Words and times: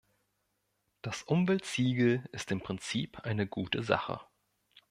Das 1.03 1.21
Umweltsiegel 1.21 2.27
ist 2.31 2.49
im 2.51 2.59
Prinzip 2.59 3.19
eine 3.19 3.45
gute 3.45 3.83
Sache. 3.83 4.19